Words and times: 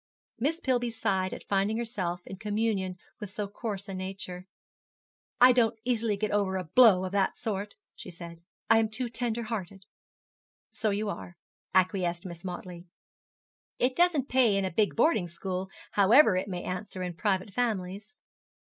Miss 0.39 0.59
Pillby 0.59 0.89
sighed 0.89 1.31
at 1.31 1.43
finding 1.47 1.77
herself 1.77 2.25
in 2.25 2.37
communion 2.37 2.95
with 3.19 3.29
so 3.29 3.47
coarse 3.47 3.87
a 3.87 3.93
nature. 3.93 4.47
'I 5.39 5.51
don't 5.51 5.79
easily 5.85 6.17
get 6.17 6.31
over 6.31 6.57
a 6.57 6.63
blow 6.63 7.05
of 7.05 7.11
that 7.11 7.37
sort,' 7.37 7.75
she 7.93 8.09
said; 8.09 8.41
'I 8.71 8.79
am 8.79 8.89
too 8.89 9.09
tender 9.09 9.43
hearted.' 9.43 9.85
'So 10.71 10.89
you 10.89 11.07
are,' 11.07 11.37
acquiesced 11.75 12.25
Miss 12.25 12.43
Motley. 12.43 12.87
'It 13.77 13.95
doesn't 13.95 14.27
pay 14.27 14.57
in 14.57 14.65
a 14.65 14.71
big 14.71 14.95
boarding 14.95 15.27
school, 15.27 15.69
however 15.91 16.35
it 16.35 16.47
may 16.47 16.63
answer 16.63 17.03
in 17.03 17.13
private 17.13 17.53
families.' 17.53 18.15